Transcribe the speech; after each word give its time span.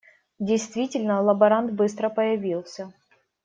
Действительно 0.39 1.21
лаборант 1.21 1.73
быстро 1.73 2.09
появился. 2.09 2.91